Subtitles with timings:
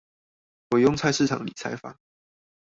[0.71, 1.99] 我用菜市場理財法